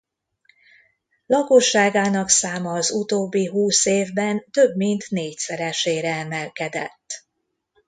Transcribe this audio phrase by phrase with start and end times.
[1.25, 7.25] Lakosságának száma az utóbbi húsz évben több mint négyszeresére emelkedett.